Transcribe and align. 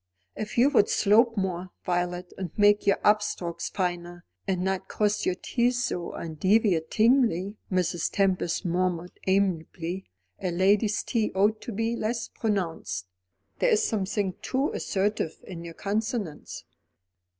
"If 0.35 0.57
you 0.57 0.71
would 0.71 0.89
slope 0.89 1.37
more, 1.37 1.69
Violet, 1.85 2.33
and 2.35 2.49
make 2.57 2.87
your 2.87 2.97
up 3.03 3.21
strokes 3.21 3.69
finer, 3.69 4.25
and 4.47 4.63
not 4.63 4.87
cross 4.87 5.27
your 5.27 5.35
T's 5.35 5.83
so 5.83 6.13
undeviatingly," 6.13 7.57
Mrs. 7.71 8.09
Tempest 8.11 8.65
murmured 8.65 9.19
amiably. 9.27 10.05
"A 10.41 10.49
lady's 10.49 11.03
T 11.03 11.31
ought 11.35 11.61
to 11.61 11.71
be 11.71 11.95
less 11.95 12.29
pronounced. 12.29 13.05
There 13.59 13.69
is 13.69 13.87
something 13.87 14.33
too 14.41 14.71
assertive 14.73 15.37
in 15.43 15.63
your 15.63 15.75
consonants." 15.75 16.65